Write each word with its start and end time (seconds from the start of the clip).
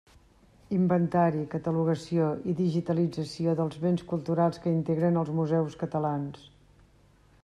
Inventari, 0.75 1.41
catalogació 1.51 2.29
i 2.53 2.57
digitalització 2.61 3.53
dels 3.61 3.77
béns 3.85 4.05
culturals 4.13 4.61
que 4.65 4.75
integren 4.79 5.21
els 5.23 5.33
museus 5.41 5.77
catalans. 5.85 6.49